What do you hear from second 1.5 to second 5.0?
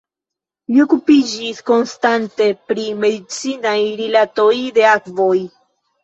konstante pri medicinaj rilatoj de